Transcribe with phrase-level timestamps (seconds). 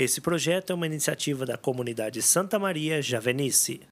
[0.00, 3.82] Esse projeto é uma iniciativa da comunidade Santa Maria Javenice.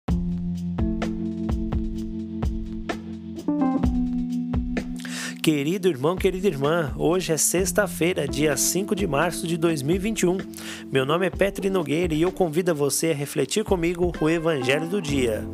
[5.43, 10.39] Querido irmão, querida irmã, hoje é sexta-feira, dia 5 de março de 2021.
[10.91, 15.03] Meu nome é Petri Nogueira e eu convido você a refletir comigo o Evangelho do
[15.03, 15.45] dia.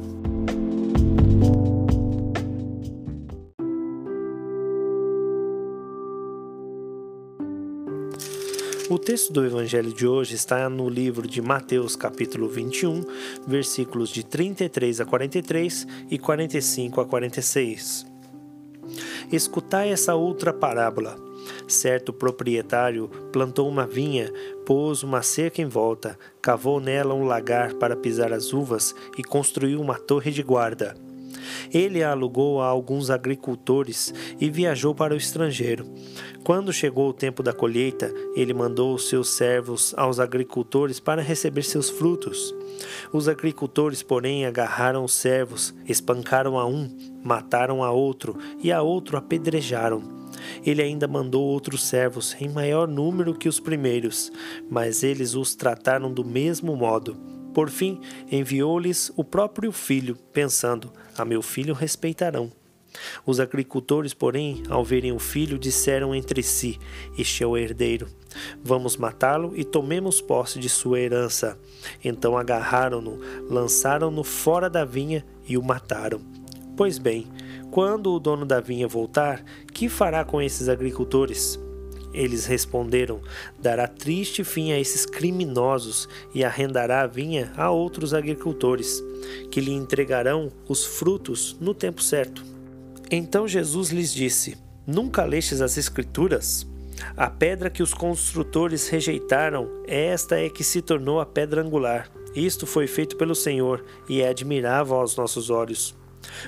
[9.05, 13.05] Texto do Evangelho de hoje está no livro de Mateus, capítulo 21,
[13.47, 18.07] versículos de 33 a 43 e 45 a 46.
[19.31, 21.17] Escutai essa outra parábola.
[21.69, 24.33] Certo proprietário plantou uma vinha,
[24.65, 29.83] pôs uma cerca em volta, cavou nela um lagar para pisar as uvas e construiu
[29.83, 30.97] uma torre de guarda.
[31.73, 35.87] Ele a alugou a alguns agricultores e viajou para o estrangeiro.
[36.45, 41.63] Quando chegou o tempo da colheita, ele mandou os seus servos aos agricultores para receber
[41.63, 42.55] seus frutos.
[43.13, 46.91] Os agricultores, porém, agarraram os servos, espancaram a um,
[47.23, 50.03] mataram a outro e a outro apedrejaram.
[50.65, 54.31] Ele ainda mandou outros servos, em maior número que os primeiros,
[54.71, 57.34] mas eles os trataram do mesmo modo.
[57.55, 62.51] Por fim, enviou-lhes o próprio filho, pensando: A meu filho respeitarão.
[63.25, 66.79] Os agricultores, porém, ao verem o filho, disseram entre si:
[67.17, 68.09] Este é o herdeiro.
[68.63, 71.57] Vamos matá-lo e tomemos posse de sua herança.
[72.05, 76.21] Então agarraram-no, lançaram-no fora da vinha e o mataram.
[76.77, 77.29] Pois bem,
[77.71, 81.59] quando o dono da vinha voltar, que fará com esses agricultores?
[82.15, 83.21] Eles responderam:
[83.61, 89.03] Dará triste fim a esses criminosos e arrendará a vinha a outros agricultores,
[89.51, 92.45] que lhe entregarão os frutos no tempo certo.
[93.11, 96.65] Então Jesus lhes disse: Nunca lestes as Escrituras?
[97.17, 102.09] A pedra que os construtores rejeitaram, esta é que se tornou a pedra angular.
[102.35, 105.95] Isto foi feito pelo Senhor e é admirável aos nossos olhos.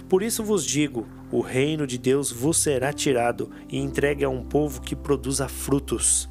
[0.08, 4.44] Por isso vos digo: o reino de Deus vos será tirado e entregue a um
[4.44, 6.28] povo que produza frutos.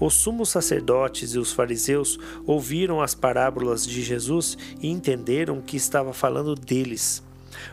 [0.00, 6.12] Os sumos sacerdotes e os fariseus ouviram as parábolas de Jesus e entenderam que estava
[6.12, 7.22] falando deles.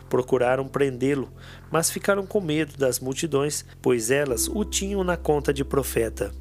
[0.08, 1.30] Procuraram prendê-lo,
[1.70, 6.32] mas ficaram com medo das multidões, pois elas o tinham na conta de profeta.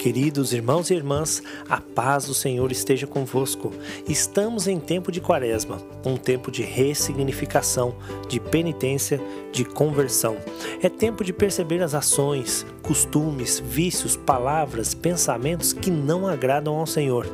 [0.00, 3.70] Queridos irmãos e irmãs, a paz do Senhor esteja convosco.
[4.08, 7.94] Estamos em tempo de quaresma, um tempo de ressignificação,
[8.26, 9.20] de penitência,
[9.52, 10.38] de conversão.
[10.82, 17.26] É tempo de perceber as ações, costumes, vícios, palavras, pensamentos que não agradam ao Senhor.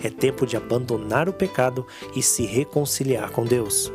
[0.00, 1.84] É tempo de abandonar o pecado
[2.14, 3.92] e se reconciliar com Deus.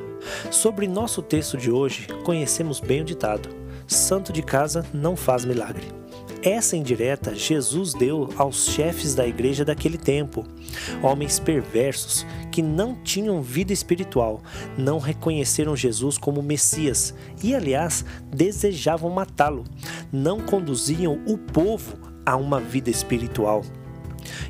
[0.51, 3.47] Sobre nosso texto de hoje, conhecemos bem o ditado:
[3.87, 5.87] Santo de casa não faz milagre.
[6.43, 10.45] Essa indireta Jesus deu aos chefes da igreja daquele tempo,
[11.01, 14.41] homens perversos que não tinham vida espiritual,
[14.77, 19.63] não reconheceram Jesus como Messias e, aliás, desejavam matá-lo,
[20.11, 23.63] não conduziam o povo a uma vida espiritual.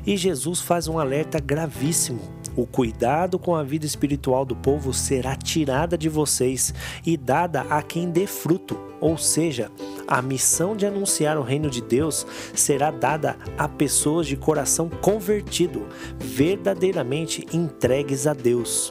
[0.06, 5.36] E Jesus faz um alerta gravíssimo o cuidado com a vida espiritual do povo será
[5.36, 6.74] tirada de vocês
[7.06, 9.70] e dada a quem dê fruto, ou seja,
[10.08, 15.86] a missão de anunciar o reino de Deus será dada a pessoas de coração convertido,
[16.18, 18.90] verdadeiramente entregues a Deus.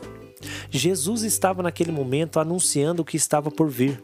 [0.69, 4.01] Jesus estava naquele momento anunciando o que estava por vir.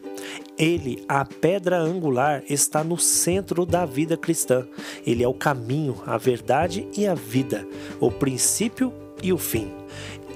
[0.58, 4.66] Ele, a pedra angular, está no centro da vida cristã.
[5.06, 7.66] Ele é o caminho, a verdade e a vida,
[8.00, 8.92] o princípio
[9.22, 9.72] e o fim.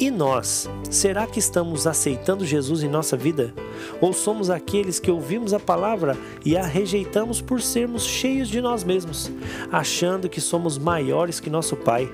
[0.00, 3.52] E nós, será que estamos aceitando Jesus em nossa vida?
[4.00, 8.84] Ou somos aqueles que ouvimos a palavra e a rejeitamos por sermos cheios de nós
[8.84, 9.28] mesmos,
[9.72, 12.08] achando que somos maiores que nosso Pai?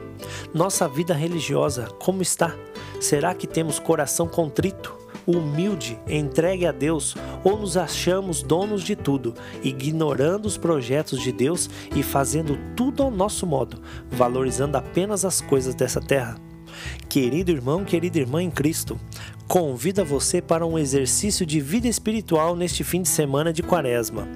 [0.55, 2.57] Nossa vida religiosa, como está?
[3.01, 5.05] Será que temos coração contrito?
[5.27, 9.33] humilde, entregue a Deus, ou nos achamos donos de tudo,
[9.63, 13.81] ignorando os projetos de Deus e fazendo tudo ao nosso modo,
[14.11, 16.37] valorizando apenas as coisas dessa terra?
[17.09, 18.99] Querido irmão, querida irmã em Cristo,
[19.47, 24.27] convida você para um exercício de vida espiritual neste fim de semana de Quaresma.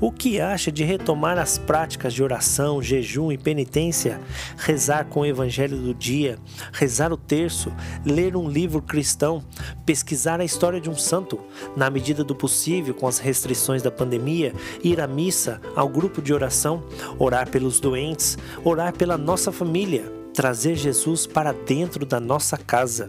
[0.00, 4.20] O que acha de retomar as práticas de oração, jejum e penitência,
[4.56, 6.38] rezar com o evangelho do dia,
[6.72, 7.72] rezar o terço,
[8.04, 9.44] ler um livro cristão,
[9.84, 11.38] pesquisar a história de um santo,
[11.76, 14.52] na medida do possível com as restrições da pandemia,
[14.82, 16.84] ir à missa, ao grupo de oração,
[17.18, 20.21] orar pelos doentes, orar pela nossa família?
[20.32, 23.08] Trazer Jesus para dentro da nossa casa.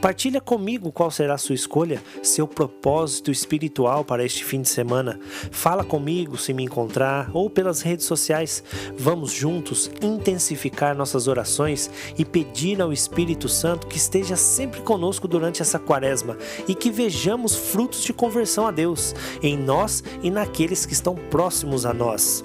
[0.00, 5.18] Partilha comigo qual será a sua escolha, seu propósito espiritual para este fim de semana.
[5.50, 8.62] Fala comigo se me encontrar ou pelas redes sociais.
[8.96, 15.62] Vamos juntos intensificar nossas orações e pedir ao Espírito Santo que esteja sempre conosco durante
[15.62, 20.92] essa quaresma e que vejamos frutos de conversão a Deus em nós e naqueles que
[20.92, 22.42] estão próximos a nós.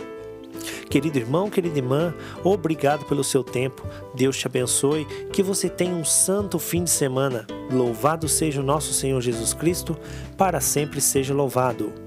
[0.89, 2.13] Querido irmão, querida irmã,
[2.43, 3.87] obrigado pelo seu tempo.
[4.15, 5.05] Deus te abençoe.
[5.31, 7.47] Que você tenha um santo fim de semana.
[7.71, 9.97] Louvado seja o nosso Senhor Jesus Cristo,
[10.37, 12.02] para sempre seja louvado.